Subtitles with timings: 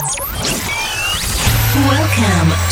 [0.00, 0.16] Welcome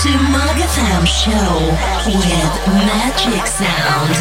[0.01, 2.53] to Magatham Show with
[2.87, 4.15] Magic Sound.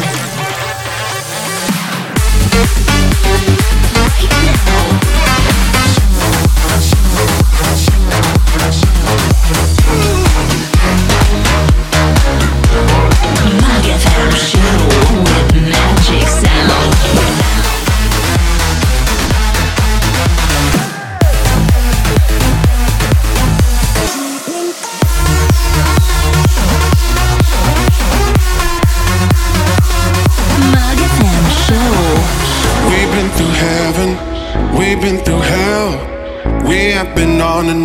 [13.62, 14.57] Magatham Show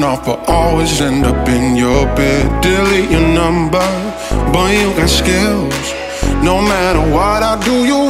[0.03, 2.61] and off, but always end up in your bed.
[2.61, 3.87] Delete your number,
[4.51, 5.93] boy, you got skills.
[6.43, 8.02] No matter what I do, you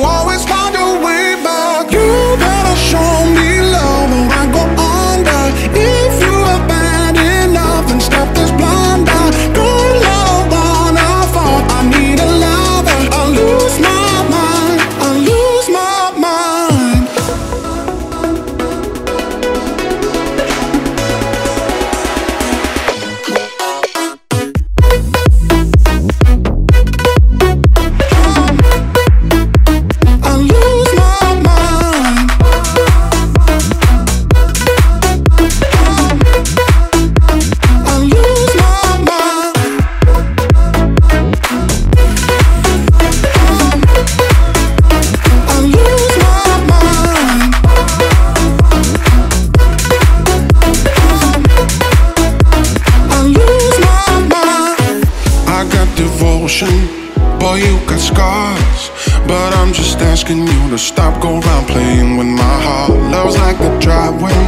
[58.23, 58.81] scars.
[59.27, 62.91] But I'm just asking you to stop, go around playing with my heart.
[63.11, 64.41] Love's like the driveway,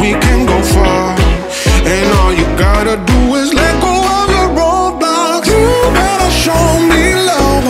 [0.00, 1.16] we can go far.
[1.94, 5.48] And all you gotta do is let go of your roadblocks.
[5.52, 5.66] You
[5.98, 7.64] better show me love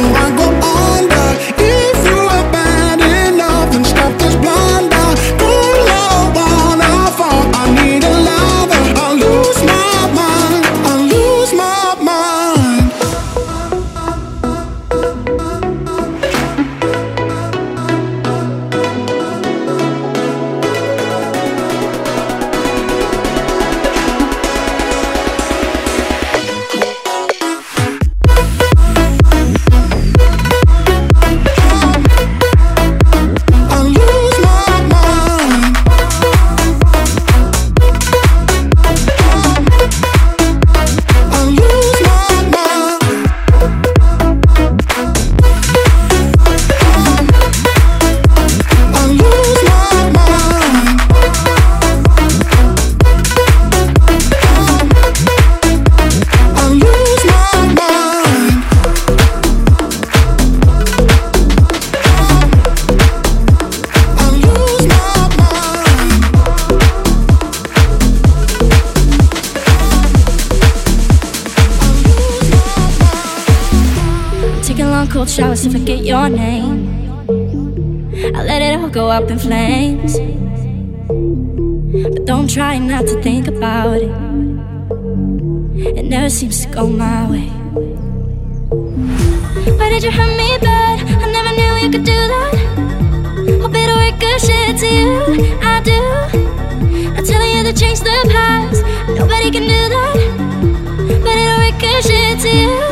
[75.30, 76.90] To forget your name.
[78.34, 80.18] I let it all go up in flames.
[82.02, 84.10] But don't try not to think about it.
[85.96, 87.46] It never seems to go my way.
[89.78, 90.98] Why did you hurt me bad?
[91.22, 92.54] I never knew you could do that.
[93.62, 95.56] Hope it'll ricochet to you.
[95.62, 96.00] I do.
[97.16, 98.82] I'm telling you to change the past.
[99.08, 100.16] Nobody can do that.
[101.22, 102.89] But it'll ricochet to you.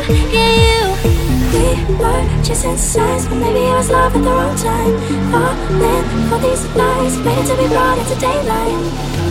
[2.49, 4.97] Were signs, but maybe I was love at the wrong time.
[5.31, 8.73] Falling for these lies, waiting to be brought into daylight.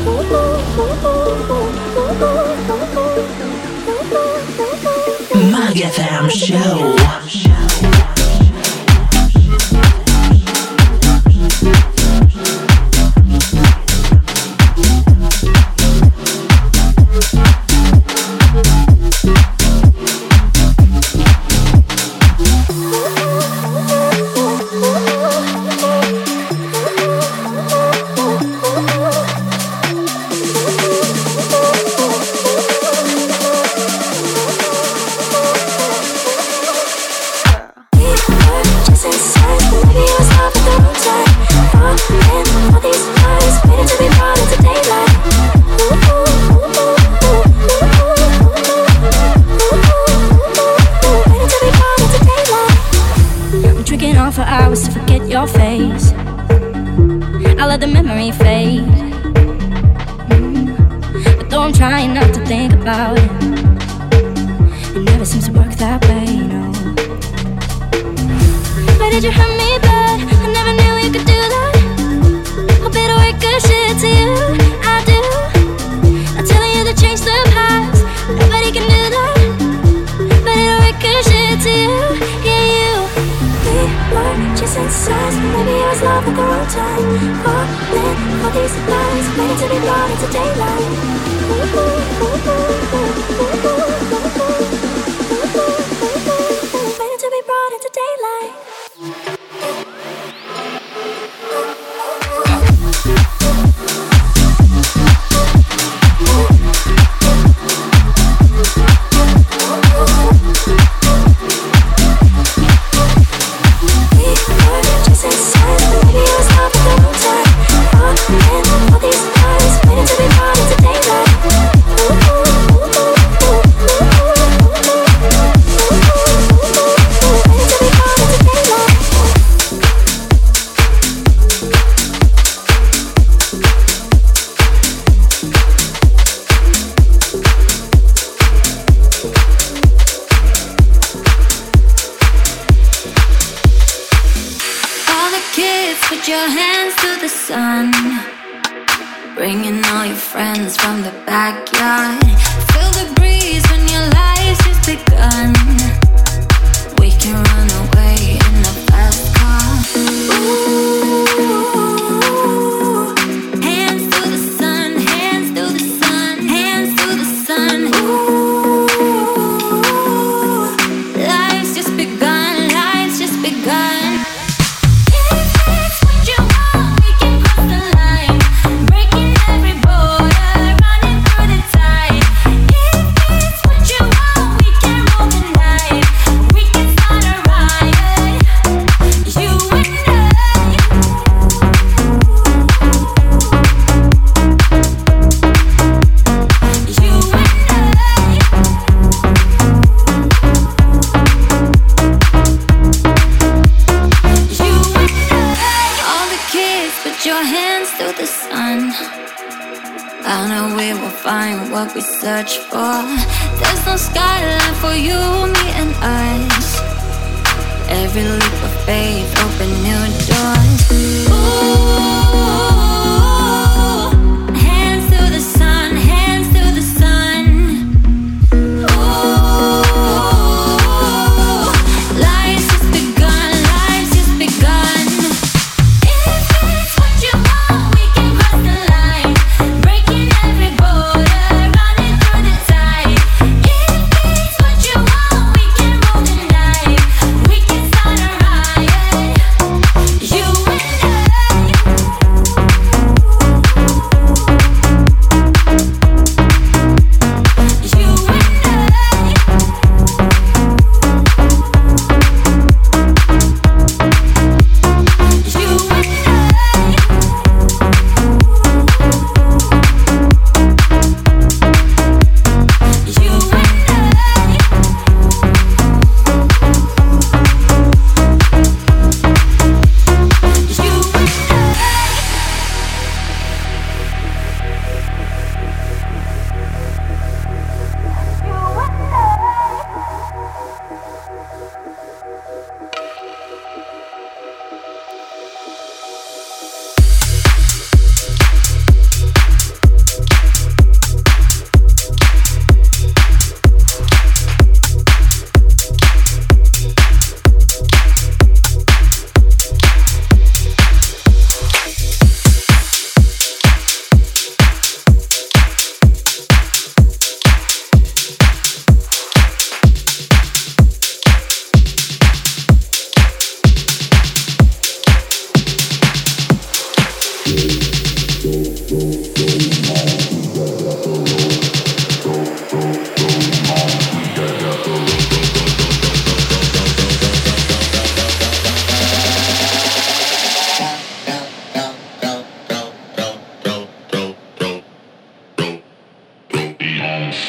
[0.06, 0.58] Ooh.
[5.50, 8.07] Magatham Show.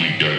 [0.02, 0.39] actually done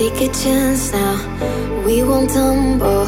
[0.00, 1.16] Take a chance now,
[1.84, 3.06] we won't tumble.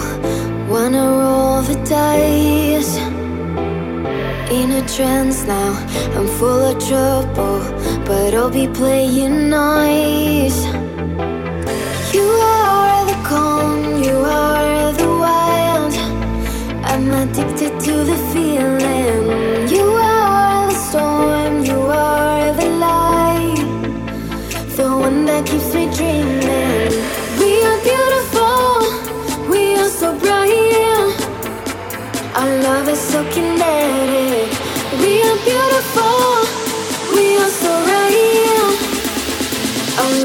[0.69, 2.99] Wanna roll the dice.
[4.53, 5.73] In a trance now,
[6.15, 7.61] I'm full of trouble,
[8.05, 10.67] but I'll be playing nice.
[12.13, 15.95] You are the calm, you are the wild.
[16.85, 19.02] I'm addicted to the feeling.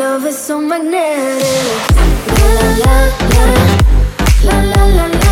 [0.07, 1.43] love is so magnetic.
[2.39, 2.95] la la la
[3.35, 3.47] la
[4.47, 5.07] la la la.
[5.07, 5.26] la.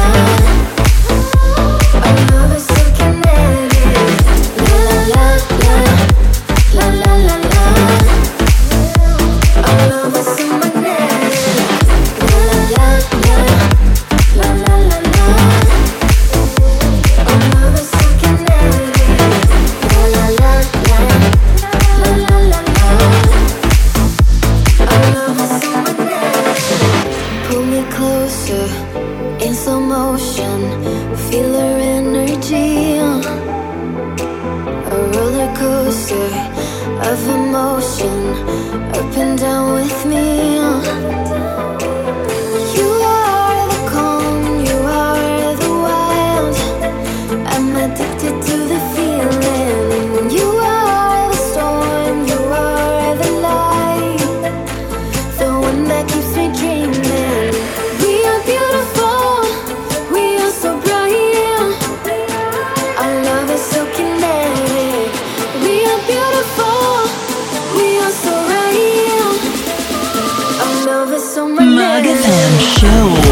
[72.86, 73.25] show.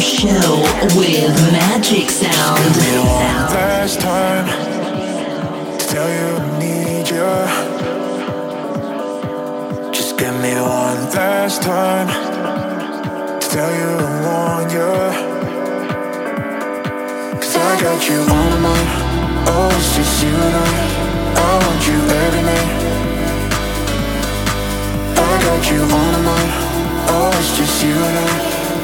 [0.00, 0.62] Show
[0.96, 2.76] with Magic Sound.
[3.54, 4.46] Last time,
[5.78, 7.34] to tell you I need you.
[9.92, 12.08] Just give me one last time.
[13.40, 14.92] to Tell you I want you.
[17.40, 18.80] Cause I got you on my
[19.46, 20.68] oh, it's just you and I.
[21.36, 22.70] I want you every night.
[25.16, 26.42] I got you on my
[27.10, 28.53] oh, it's just you and I.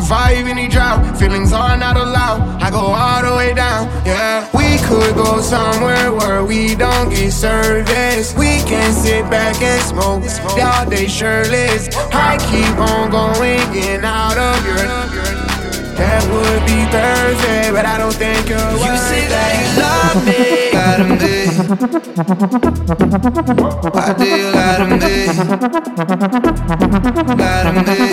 [0.00, 1.16] survive any drought.
[1.18, 2.40] Feelings are not allowed.
[2.62, 4.48] I go all the way down, yeah.
[4.54, 8.34] We could go somewhere where we don't get service.
[8.34, 10.24] We can sit back and smoke
[10.58, 11.94] all day shirtless.
[12.12, 14.76] I keep on going in out of your.
[16.00, 18.58] That would be Thursday, but I don't think you're.
[18.58, 20.70] You say that you love me.
[20.80, 21.50] Got him there.
[23.92, 25.26] Why do got him there?
[27.36, 28.09] Got him there.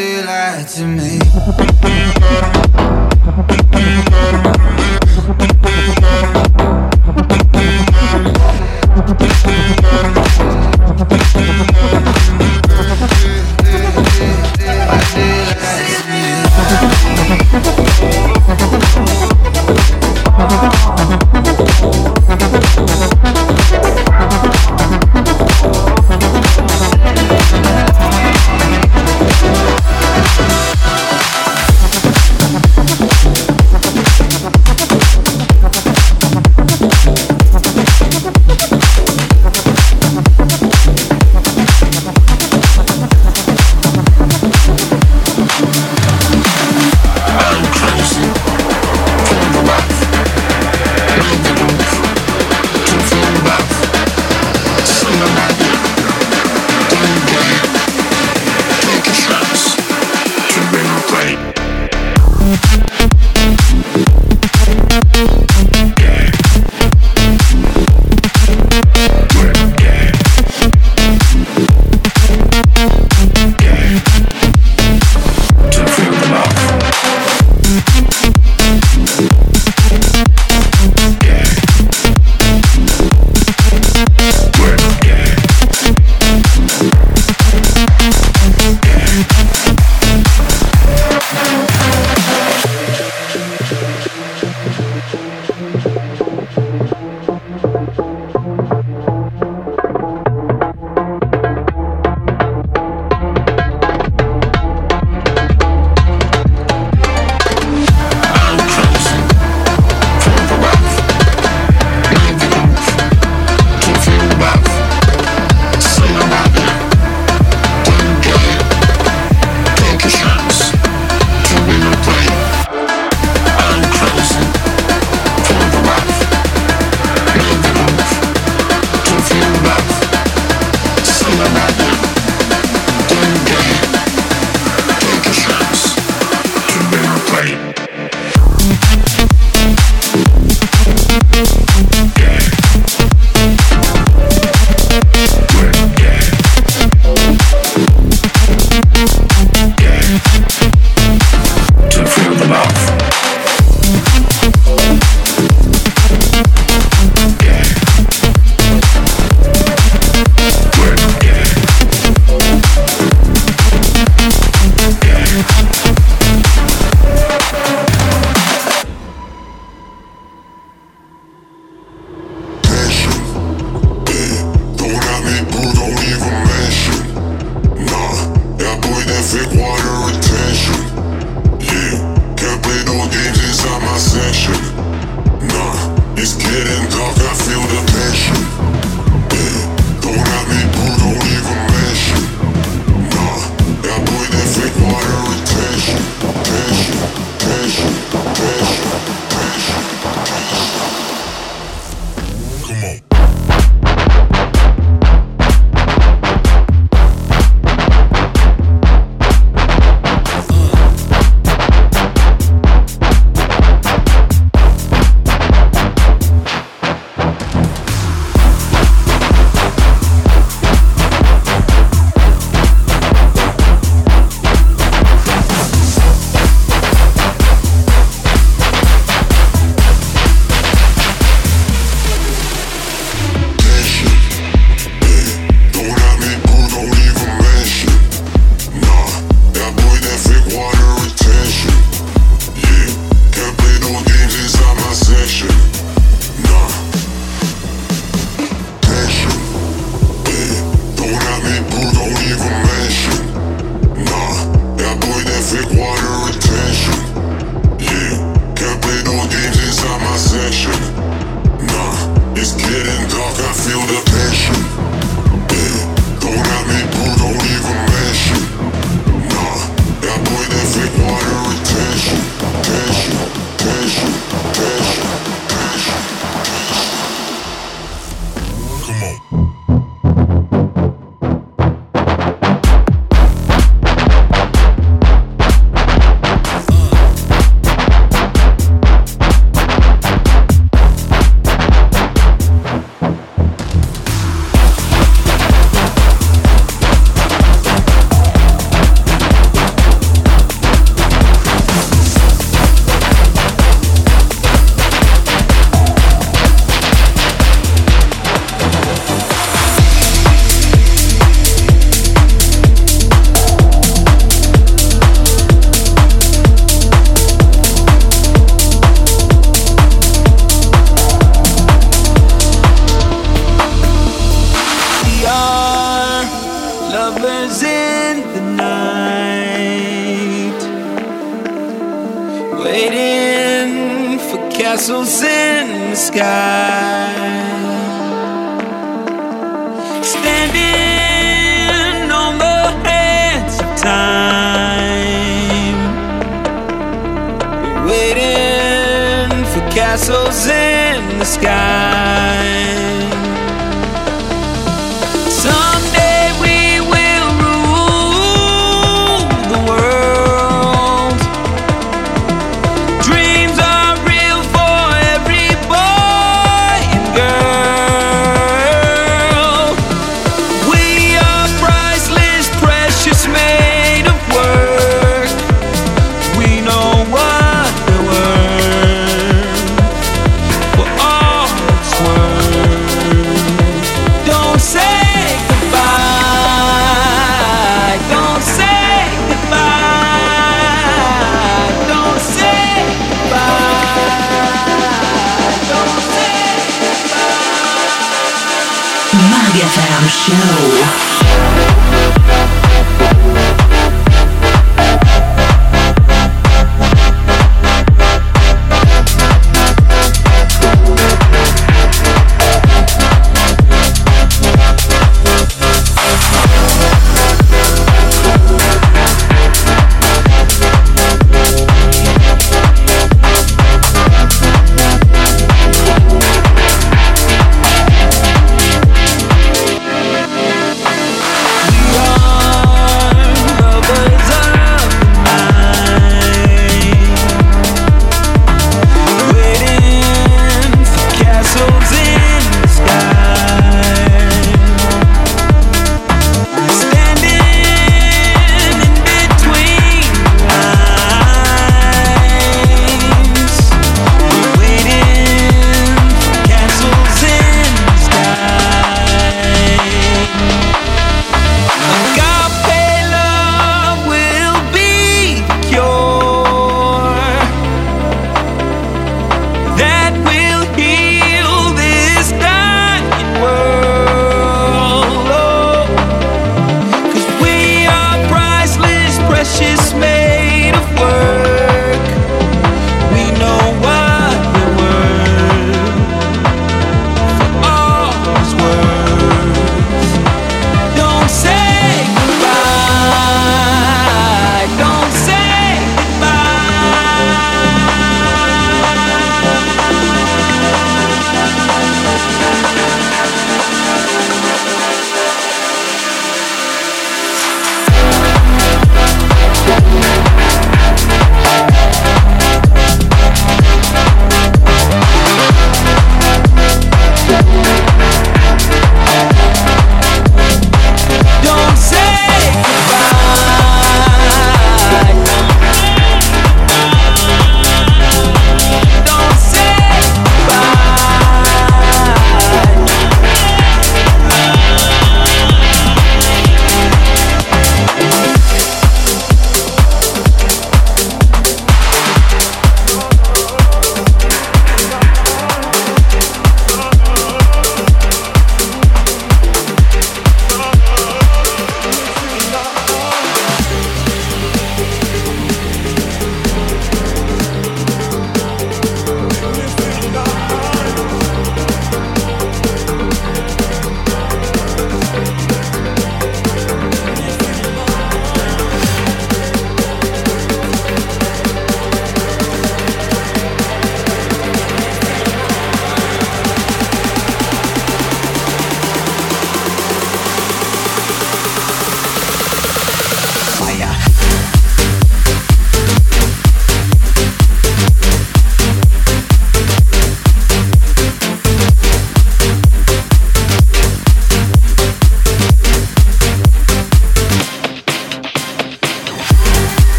[0.00, 1.69] You lie to me?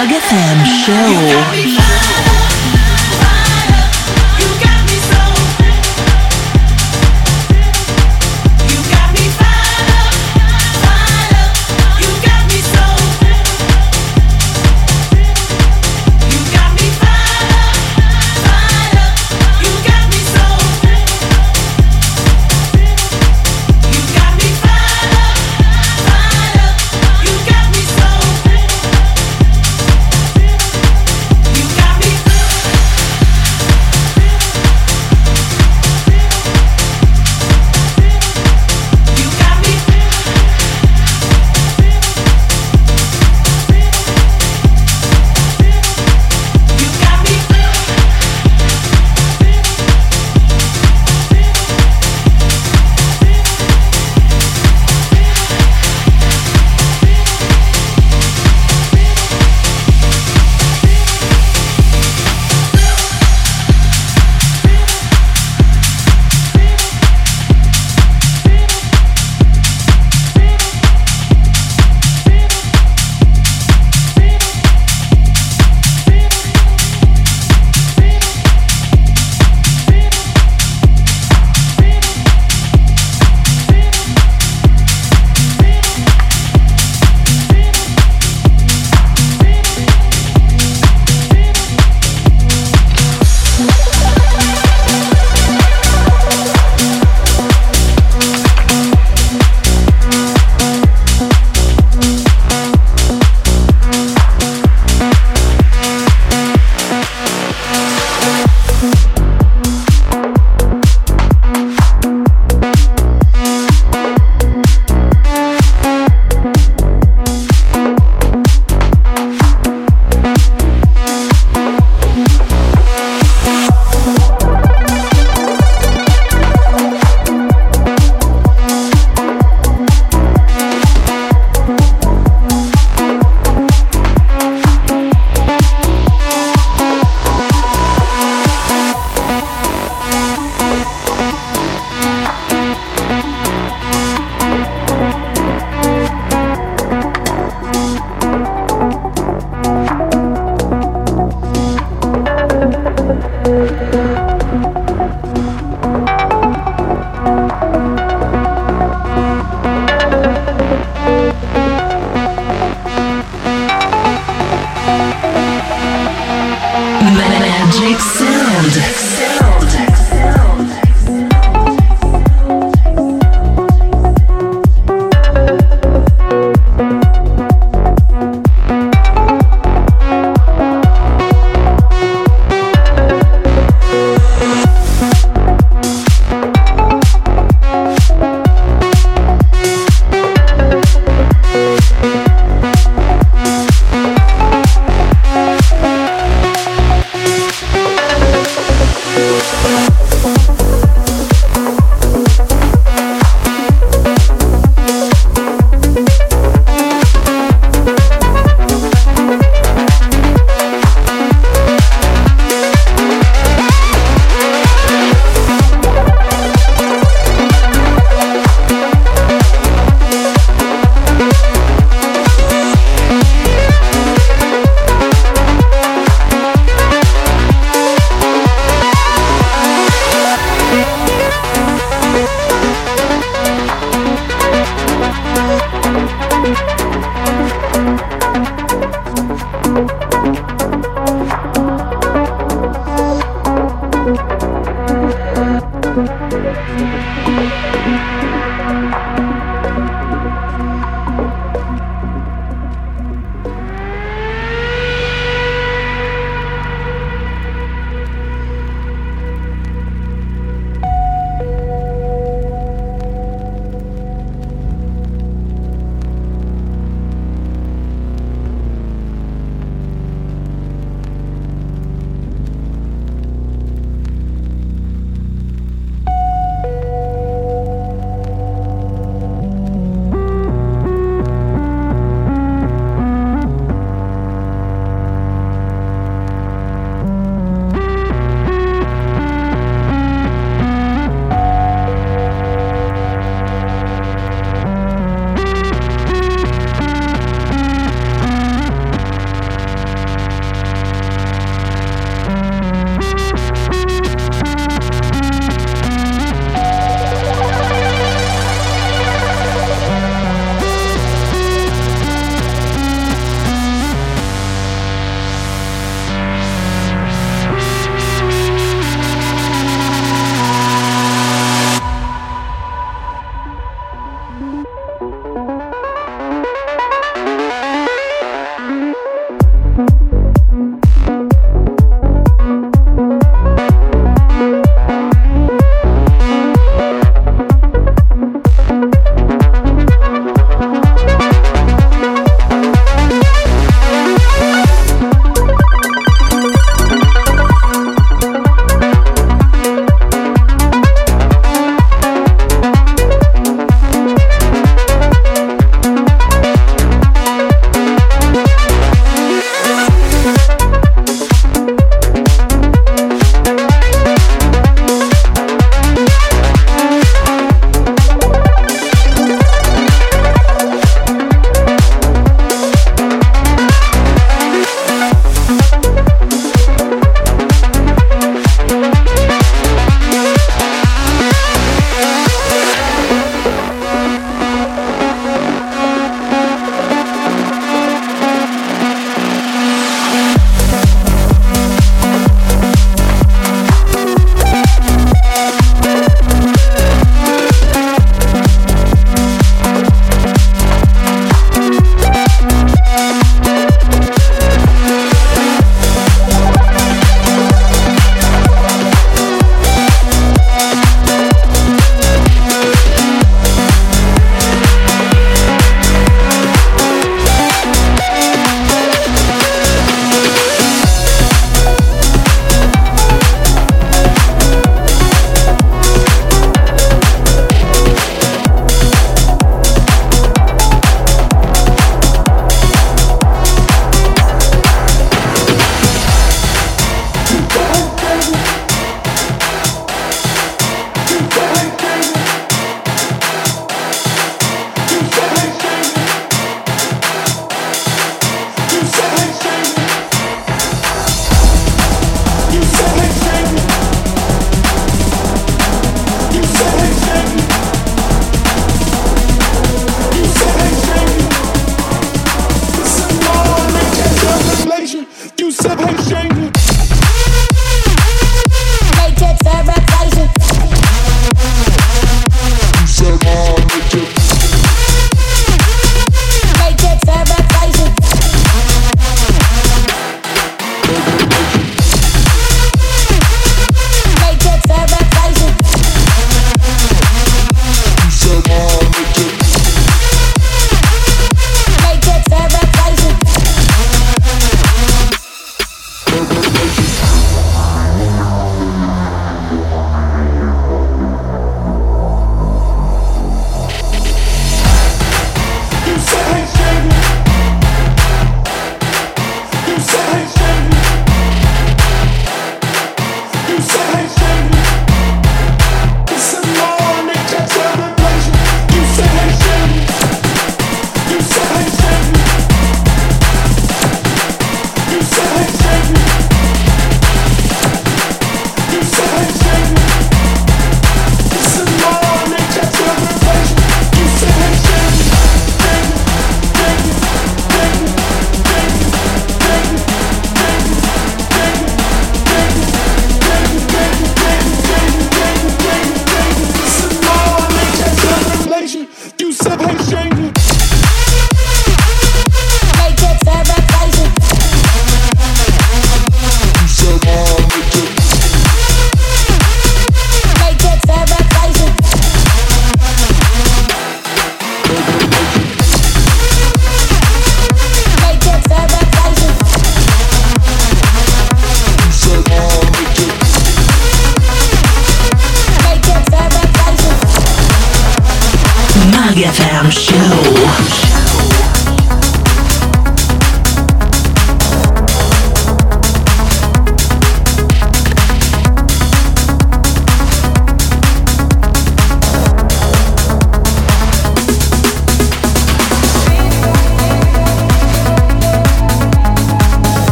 [0.00, 2.39] Mug FM Show.